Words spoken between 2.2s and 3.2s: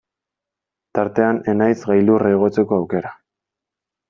igotzeko aukera.